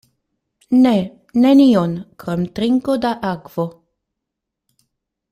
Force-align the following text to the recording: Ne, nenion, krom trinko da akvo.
Ne, 0.85 0.93
nenion, 1.43 1.93
krom 2.23 2.47
trinko 2.59 2.95
da 3.03 3.11
akvo. 3.33 3.67